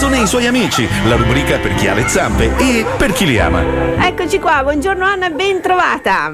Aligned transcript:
Sansone 0.00 0.20
e 0.20 0.22
i 0.22 0.26
suoi 0.26 0.46
amici, 0.46 0.88
la 1.06 1.16
rubrica 1.16 1.58
per 1.58 1.74
chi 1.74 1.86
ha 1.86 1.92
le 1.92 2.08
zampe 2.08 2.56
e 2.56 2.86
per 2.96 3.12
chi 3.12 3.26
li 3.26 3.38
ama. 3.38 3.62
Eccoci 4.06 4.38
qua, 4.38 4.62
buongiorno 4.62 5.04
Anna, 5.04 5.28
ben 5.28 5.60
trovata. 5.60 6.32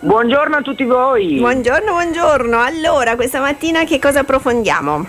Buongiorno 0.00 0.56
a 0.56 0.60
tutti 0.60 0.84
voi. 0.84 1.38
Buongiorno, 1.38 1.92
buongiorno. 1.92 2.60
Allora, 2.60 3.14
questa 3.16 3.40
mattina 3.40 3.84
che 3.84 3.98
cosa 3.98 4.20
approfondiamo? 4.20 5.06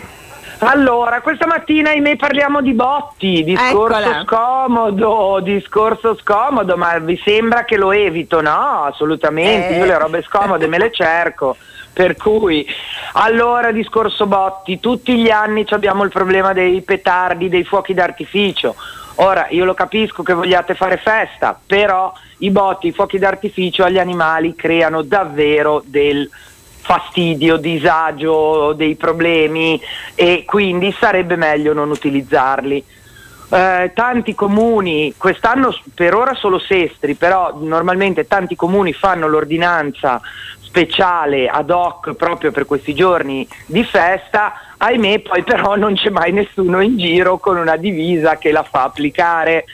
Allora, 0.59 1.19
questa 1.19 1.47
mattina 1.47 1.89
ahimè 1.89 2.15
parliamo 2.15 2.61
di 2.61 2.71
botti, 2.71 3.43
discorso 3.43 3.97
Eccola. 3.99 4.23
scomodo, 4.25 5.41
discorso 5.43 6.15
scomodo, 6.15 6.77
ma 6.77 6.97
vi 6.99 7.19
sembra 7.25 7.65
che 7.65 7.75
lo 7.75 7.91
evito? 7.91 8.39
No, 8.39 8.85
assolutamente, 8.85 9.75
Eh. 9.75 9.77
io 9.79 9.85
le 9.85 9.97
robe 9.97 10.21
scomode 10.21 10.65
me 10.67 10.77
le 10.77 10.91
cerco. 10.93 11.57
Per 11.97 12.15
cui, 12.15 12.63
allora, 13.13 13.71
discorso 13.71 14.27
botti, 14.27 14.79
tutti 14.79 15.17
gli 15.17 15.31
anni 15.31 15.65
abbiamo 15.69 16.03
il 16.03 16.11
problema 16.11 16.53
dei 16.53 16.83
petardi, 16.83 17.49
dei 17.49 17.63
fuochi 17.63 17.95
d'artificio. 17.95 18.75
Ora, 19.15 19.47
io 19.49 19.65
lo 19.65 19.73
capisco 19.73 20.21
che 20.21 20.33
vogliate 20.33 20.75
fare 20.75 20.97
festa, 20.97 21.59
però 21.65 22.13
i 22.37 22.51
botti, 22.51 22.85
i 22.85 22.91
fuochi 22.91 23.17
d'artificio 23.17 23.83
agli 23.83 23.97
animali 23.97 24.53
creano 24.53 25.01
davvero 25.01 25.81
del 25.87 26.29
fastidio, 26.81 27.57
disagio, 27.57 28.73
dei 28.73 28.95
problemi 28.95 29.81
e 30.13 30.43
quindi 30.45 30.95
sarebbe 30.99 31.35
meglio 31.35 31.73
non 31.73 31.89
utilizzarli. 31.89 32.85
Eh, 33.49 33.91
tanti 33.95 34.35
comuni, 34.35 35.15
quest'anno 35.17 35.73
per 35.95 36.13
ora 36.13 36.35
solo 36.35 36.59
Sestri, 36.59 37.15
però 37.15 37.57
normalmente 37.59 38.27
tanti 38.27 38.55
comuni 38.55 38.93
fanno 38.93 39.27
l'ordinanza 39.27 40.21
speciale 40.67 41.47
ad 41.47 41.69
hoc 41.69 42.13
proprio 42.13 42.51
per 42.51 42.65
questi 42.65 42.93
giorni 42.93 43.47
di 43.65 43.83
festa, 43.85 44.53
ahimè 44.77 45.19
poi 45.19 45.43
però 45.43 45.77
non 45.77 45.95
c'è 45.95 46.09
mai 46.09 46.33
nessuno 46.33 46.81
in 46.81 46.97
giro 46.97 47.37
con 47.37 47.57
una 47.57 47.77
divisa 47.77 48.37
che 48.37 48.51
la 48.51 48.63
fa 48.63 48.83
applicare. 48.83 49.65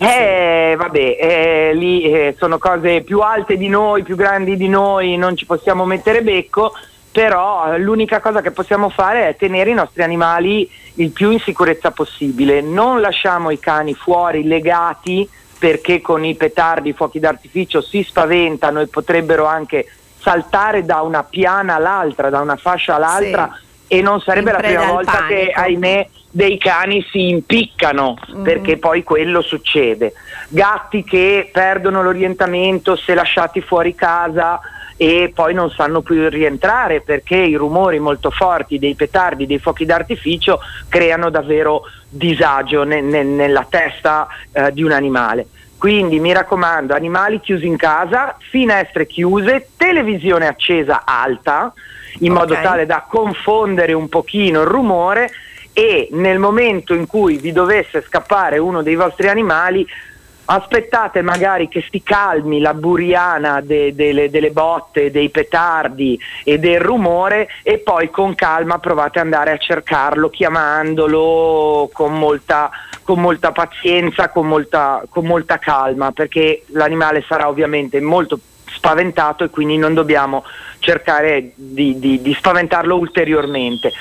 Eh, 0.00 0.76
vabbè, 0.78 1.16
eh, 1.20 1.70
lì 1.74 2.02
eh, 2.02 2.36
sono 2.38 2.58
cose 2.58 3.00
più 3.00 3.18
alte 3.18 3.56
di 3.56 3.68
noi, 3.68 4.04
più 4.04 4.14
grandi 4.14 4.56
di 4.56 4.68
noi, 4.68 5.16
non 5.16 5.36
ci 5.36 5.44
possiamo 5.44 5.84
mettere 5.84 6.22
becco, 6.22 6.72
però 7.10 7.72
eh, 7.74 7.78
l'unica 7.78 8.20
cosa 8.20 8.40
che 8.40 8.52
possiamo 8.52 8.90
fare 8.90 9.26
è 9.26 9.36
tenere 9.36 9.70
i 9.70 9.74
nostri 9.74 10.04
animali 10.04 10.70
il 10.94 11.10
più 11.10 11.32
in 11.32 11.40
sicurezza 11.40 11.90
possibile. 11.90 12.60
Non 12.60 13.00
lasciamo 13.00 13.50
i 13.50 13.58
cani 13.58 13.94
fuori 13.94 14.44
legati 14.44 15.28
perché 15.58 16.00
con 16.00 16.24
i 16.24 16.36
petardi, 16.36 16.90
i 16.90 16.92
fuochi 16.92 17.18
d'artificio 17.18 17.80
si 17.80 18.04
spaventano 18.04 18.80
e 18.80 18.86
potrebbero 18.86 19.44
anche 19.44 19.86
saltare 20.20 20.84
da 20.84 21.00
una 21.02 21.22
piana 21.24 21.74
all'altra, 21.76 22.30
da 22.30 22.40
una 22.40 22.56
fascia 22.56 22.96
all'altra 22.96 23.58
e 23.86 24.02
non 24.02 24.20
sarebbe 24.20 24.52
la 24.52 24.58
prima 24.58 24.86
volta 24.86 25.24
che, 25.26 25.50
panico. 25.54 25.60
ahimè, 25.60 26.08
dei 26.30 26.58
cani 26.58 27.02
si 27.10 27.28
impiccano 27.30 28.16
Mhm. 28.28 28.42
perché 28.42 28.76
poi 28.76 29.02
quello 29.02 29.40
succede. 29.40 30.12
Gatti 30.48 31.02
che 31.04 31.48
perdono 31.52 32.02
l'orientamento 32.02 32.96
se 32.96 33.14
lasciati 33.14 33.60
fuori 33.62 33.94
casa 33.94 34.60
e 35.00 35.30
poi 35.34 35.54
non 35.54 35.70
sanno 35.70 36.00
più 36.02 36.28
rientrare 36.28 37.00
perché 37.00 37.36
i 37.36 37.54
rumori 37.54 37.98
molto 38.00 38.30
forti 38.30 38.78
dei 38.78 38.94
petardi, 38.96 39.46
dei 39.46 39.58
fuochi 39.60 39.84
d'artificio 39.86 40.58
creano 40.88 41.30
davvero 41.30 41.82
disagio 42.08 42.82
ne- 42.82 43.00
ne- 43.00 43.22
nella 43.22 43.66
testa 43.68 44.26
eh, 44.52 44.72
di 44.72 44.82
un 44.82 44.90
animale. 44.92 45.46
Quindi 45.78 46.18
mi 46.18 46.32
raccomando, 46.32 46.92
animali 46.92 47.40
chiusi 47.40 47.66
in 47.66 47.76
casa, 47.76 48.36
finestre 48.50 49.06
chiuse, 49.06 49.68
televisione 49.76 50.48
accesa 50.48 51.02
alta, 51.04 51.72
in 52.18 52.32
modo 52.32 52.54
Ok. 52.54 52.62
tale 52.62 52.86
da 52.86 53.04
confondere 53.08 53.92
un 53.92 54.08
pochino 54.08 54.62
il 54.62 54.66
rumore 54.66 55.30
e 55.72 56.08
nel 56.10 56.40
momento 56.40 56.94
in 56.94 57.06
cui 57.06 57.36
vi 57.36 57.52
dovesse 57.52 58.02
scappare 58.02 58.58
uno 58.58 58.82
dei 58.82 58.96
vostri 58.96 59.28
animali 59.28 59.86
aspettate 60.50 61.20
magari 61.22 61.68
che 61.68 61.84
si 61.90 62.02
calmi 62.02 62.60
la 62.60 62.74
buriana 62.74 63.60
de- 63.60 63.94
delle, 63.94 64.30
delle 64.30 64.50
botte, 64.50 65.10
dei 65.10 65.28
petardi 65.28 66.18
e 66.44 66.58
del 66.58 66.80
rumore 66.80 67.48
e 67.62 67.78
poi 67.78 68.10
con 68.10 68.34
calma 68.34 68.78
provate 68.78 69.18
ad 69.18 69.26
andare 69.26 69.50
a 69.52 69.58
cercarlo 69.58 70.30
chiamandolo 70.30 71.90
con 71.92 72.18
molta, 72.18 72.70
con 73.02 73.20
molta 73.20 73.52
pazienza, 73.52 74.30
con 74.30 74.46
molta, 74.46 75.02
con 75.08 75.26
molta 75.26 75.58
calma 75.58 76.12
perché 76.12 76.64
l'animale 76.68 77.24
sarà 77.26 77.48
ovviamente 77.48 78.00
molto 78.00 78.38
spaventato 78.74 79.44
e 79.44 79.50
quindi 79.50 79.76
non 79.76 79.94
dobbiamo 79.94 80.44
cercare 80.78 81.52
di, 81.54 81.98
di- 81.98 82.22
di 82.22 82.34
spaventarlo 82.34 82.96
ulteriormente. 82.96 83.92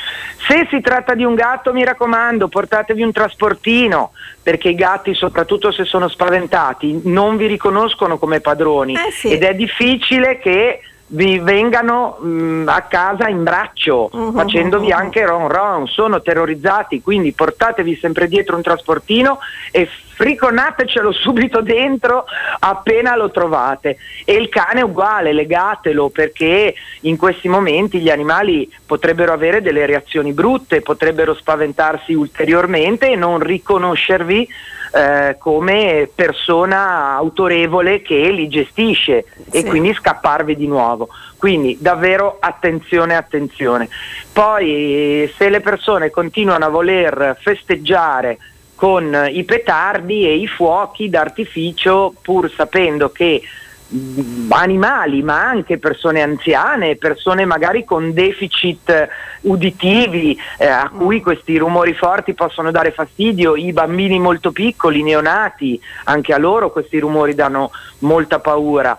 Se 0.47 0.67
si 0.69 0.79
tratta 0.81 1.13
di 1.15 1.23
un 1.23 1.35
gatto, 1.35 1.73
mi 1.73 1.83
raccomando, 1.83 2.47
portatevi 2.47 3.01
un 3.01 3.11
trasportino, 3.11 4.11
perché 4.41 4.69
i 4.69 4.75
gatti, 4.75 5.13
soprattutto 5.13 5.71
se 5.71 5.83
sono 5.85 6.07
spaventati, 6.07 7.01
non 7.05 7.35
vi 7.37 7.47
riconoscono 7.47 8.17
come 8.17 8.39
padroni 8.39 8.93
Eh 8.93 9.11
sì. 9.11 9.29
ed 9.31 9.43
è 9.43 9.53
difficile 9.55 10.37
che 10.39 10.81
vi 11.09 11.39
vengano 11.39 12.17
mh, 12.19 12.63
a 12.67 12.81
casa 12.81 13.29
in 13.29 13.41
braccio 13.43 14.09
Mhm, 14.11 14.33
facendovi 14.35 14.87
mhm. 14.87 14.91
anche 14.91 15.25
ron 15.25 15.47
ron, 15.47 15.87
sono 15.87 16.21
terrorizzati, 16.21 17.01
quindi 17.01 17.31
portatevi 17.31 17.95
sempre 17.95 18.27
dietro 18.27 18.55
un 18.57 18.61
trasportino 18.61 19.39
e 19.71 19.87
friconatecelo 20.17 21.11
subito 21.11 21.61
dentro 21.61 22.25
appena 22.59 23.15
lo 23.15 23.29
trovate. 23.29 23.97
E 24.25 24.33
il 24.33 24.49
cane 24.49 24.79
è 24.79 24.83
uguale, 24.83 25.31
legatelo 25.31 26.09
perché 26.09 26.73
in 27.01 27.17
questi 27.17 27.47
momenti 27.47 27.99
gli 27.99 28.09
animali 28.09 28.69
potrebbero 28.83 29.31
avere 29.31 29.61
delle 29.61 29.85
reazioni 29.85 30.33
brutte, 30.33 30.81
potrebbero 30.81 31.35
spaventarsi 31.35 32.15
ulteriormente 32.15 33.11
e 33.11 33.15
non 33.15 33.39
riconoscervi 33.39 34.47
eh, 34.93 35.35
come 35.37 36.09
persona 36.13 37.13
autorevole 37.13 38.01
che 38.01 38.31
li 38.31 38.47
gestisce 38.47 39.25
e 39.51 39.59
Sì. 39.59 39.65
quindi 39.65 39.93
scapparvi 39.93 40.55
di 40.55 40.65
nuovo. 40.65 41.09
Quindi 41.37 41.77
davvero 41.79 42.37
attenzione, 42.39 43.15
attenzione. 43.15 43.87
Poi 44.33 45.31
se 45.37 45.49
le 45.49 45.61
persone 45.61 46.09
continuano 46.09 46.65
a 46.65 46.69
voler 46.69 47.37
festeggiare 47.39 48.37
con 48.77 49.27
i 49.31 49.43
petardi 49.43 50.27
e 50.27 50.35
i 50.35 50.45
fuochi 50.45 51.09
d'artificio 51.09 52.13
pur 52.21 52.47
sapendo 52.51 53.09
che 53.11 53.41
mh, 53.87 54.49
animali 54.49 55.23
ma 55.23 55.49
anche 55.49 55.79
persone 55.79 56.21
anziane, 56.21 56.95
persone 56.95 57.43
magari 57.45 57.83
con 57.83 58.13
deficit 58.13 59.09
uditivi 59.41 60.39
eh, 60.59 60.67
a 60.67 60.91
cui 60.95 61.21
questi 61.21 61.57
rumori 61.57 61.93
forti 61.93 62.35
possono 62.35 62.69
dare 62.69 62.91
fastidio, 62.91 63.55
i 63.55 63.73
bambini 63.73 64.19
molto 64.19 64.51
piccoli, 64.51 65.01
neonati, 65.01 65.81
anche 66.03 66.31
a 66.31 66.37
loro 66.37 66.71
questi 66.71 66.99
rumori 66.99 67.33
danno 67.33 67.71
molta 67.99 68.37
paura. 68.37 68.95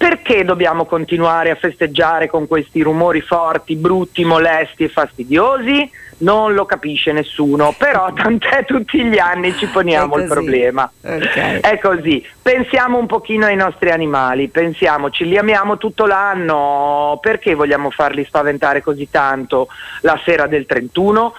Perché 0.00 0.46
dobbiamo 0.46 0.86
continuare 0.86 1.50
a 1.50 1.56
festeggiare 1.56 2.26
con 2.26 2.48
questi 2.48 2.80
rumori 2.80 3.20
forti, 3.20 3.76
brutti, 3.76 4.24
molesti 4.24 4.84
e 4.84 4.88
fastidiosi? 4.88 5.90
Non 6.20 6.54
lo 6.54 6.64
capisce 6.64 7.12
nessuno, 7.12 7.74
però 7.76 8.10
tant'è 8.16 8.64
tutti 8.64 9.04
gli 9.04 9.18
anni 9.18 9.54
ci 9.58 9.66
poniamo 9.66 10.16
il 10.16 10.26
problema. 10.26 10.90
Ok. 11.02 11.60
È 11.60 11.78
così, 11.78 12.26
pensiamo 12.40 12.96
un 12.96 13.04
pochino 13.04 13.44
ai 13.44 13.56
nostri 13.56 13.90
animali, 13.90 14.48
pensiamoci, 14.48 15.26
li 15.26 15.36
amiamo 15.36 15.76
tutto 15.76 16.06
l'anno, 16.06 17.18
perché 17.20 17.54
vogliamo 17.54 17.90
farli 17.90 18.24
spaventare 18.24 18.80
così 18.80 19.10
tanto 19.10 19.68
la 20.00 20.18
sera 20.24 20.46
del 20.46 20.64
31? 20.64 21.34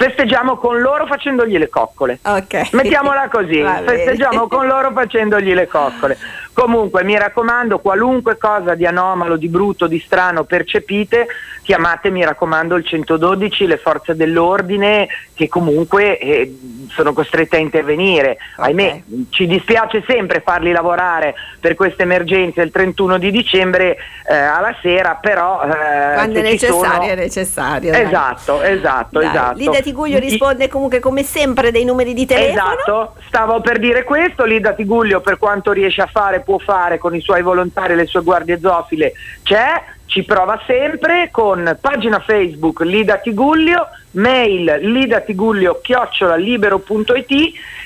Festeggiamo 0.00 0.56
con 0.56 0.80
loro 0.80 1.04
facendogli 1.04 1.58
le 1.58 1.68
coccole. 1.68 2.20
Ok. 2.22 2.72
Mettiamola 2.72 3.28
così, 3.28 3.60
Va 3.62 3.82
bene. 3.82 3.86
festeggiamo 3.86 4.48
con 4.48 4.66
loro 4.66 4.92
facendogli 4.92 5.52
le 5.52 5.68
coccole. 5.68 6.16
Comunque 6.52 7.04
mi 7.04 7.16
raccomando, 7.16 7.78
qualunque 7.78 8.36
cosa 8.36 8.74
di 8.74 8.84
anomalo, 8.84 9.36
di 9.36 9.48
brutto, 9.48 9.86
di 9.86 10.00
strano 10.00 10.44
percepite, 10.44 11.26
chiamate 11.62 12.10
mi 12.10 12.24
raccomando 12.24 12.76
il 12.76 12.84
112, 12.84 13.66
le 13.66 13.76
forze 13.78 14.14
dell'ordine 14.14 15.08
che 15.32 15.48
comunque 15.48 16.18
eh, 16.18 16.58
sono 16.90 17.12
costrette 17.12 17.56
a 17.56 17.60
intervenire. 17.60 18.38
Ok. 18.56 18.64
Ahimè, 18.66 19.02
ci 19.30 19.46
dispiace 19.46 20.02
sempre 20.06 20.40
farli 20.40 20.72
lavorare 20.72 21.34
per 21.58 21.74
queste 21.74 22.02
emergenze 22.02 22.60
il 22.62 22.70
31 22.70 23.18
di 23.18 23.30
dicembre 23.30 23.96
eh, 24.28 24.34
alla 24.34 24.74
sera, 24.82 25.18
però... 25.20 25.62
eh, 25.62 26.14
Quando 26.14 26.38
è 26.38 26.42
necessario, 26.42 26.82
sono- 26.92 27.02
è 27.02 27.14
necessario. 27.14 27.90
dai. 27.92 28.02
Esatto, 28.02 28.62
esatto, 28.62 29.18
Dai, 29.20 29.28
esatto. 29.28 29.58
Lida 29.58 29.80
Tiguglio 29.80 30.18
risponde 30.18 30.68
comunque 30.68 31.00
come 31.00 31.22
sempre 31.22 31.70
dei 31.70 31.84
numeri 31.84 32.14
di 32.14 32.26
telefono. 32.26 32.72
Esatto, 32.74 33.14
stavo 33.26 33.60
per 33.60 33.78
dire 33.78 34.04
questo, 34.04 34.44
Lida 34.44 34.72
Tiguglio 34.72 35.20
per 35.20 35.38
quanto 35.38 35.72
riesce 35.72 36.02
a 36.02 36.06
fare, 36.06 36.40
può 36.40 36.58
fare 36.58 36.98
con 36.98 37.14
i 37.14 37.20
suoi 37.20 37.42
volontari 37.42 37.92
e 37.92 37.96
le 37.96 38.06
sue 38.06 38.22
guardie 38.22 38.58
zoofile, 38.58 39.12
c'è 39.42 39.82
ci 40.10 40.24
prova 40.24 40.60
sempre 40.66 41.28
con 41.30 41.78
pagina 41.80 42.18
Facebook 42.18 42.80
Lida 42.80 43.18
Tigullio, 43.18 43.86
mail 44.12 44.78
lidatigullio 44.80 45.78
chiocciolalibero.it 45.80 47.30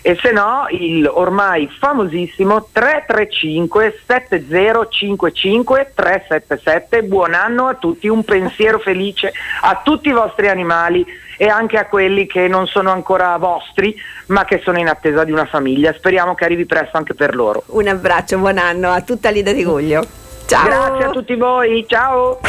e 0.00 0.16
se 0.18 0.32
no 0.32 0.64
il 0.70 1.06
ormai 1.06 1.68
famosissimo 1.78 2.68
335 2.72 4.00
7055 4.06 5.92
377. 5.94 7.02
Buon 7.02 7.34
anno 7.34 7.66
a 7.66 7.74
tutti, 7.74 8.08
un 8.08 8.24
pensiero 8.24 8.78
felice 8.78 9.30
a 9.60 9.82
tutti 9.84 10.08
i 10.08 10.12
vostri 10.12 10.48
animali 10.48 11.04
e 11.36 11.48
anche 11.48 11.76
a 11.76 11.86
quelli 11.88 12.26
che 12.26 12.48
non 12.48 12.66
sono 12.66 12.90
ancora 12.90 13.36
vostri 13.36 13.94
ma 14.28 14.46
che 14.46 14.62
sono 14.64 14.78
in 14.78 14.88
attesa 14.88 15.24
di 15.24 15.32
una 15.32 15.44
famiglia. 15.44 15.92
Speriamo 15.92 16.34
che 16.34 16.46
arrivi 16.46 16.64
presto 16.64 16.96
anche 16.96 17.12
per 17.12 17.34
loro. 17.34 17.64
Un 17.66 17.86
abbraccio, 17.86 18.38
buon 18.38 18.56
anno 18.56 18.88
a 18.92 19.02
tutta 19.02 19.28
Lida 19.28 19.52
Tiguglio. 19.52 20.22
Ciao. 20.46 20.64
Grazie 20.64 21.04
a 21.04 21.10
tutti 21.10 21.36
voi, 21.36 21.84
ciao. 21.88 22.40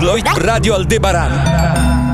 Lloyd 0.00 0.26
Radio 0.36 0.74
Aldebaran 0.74 1.67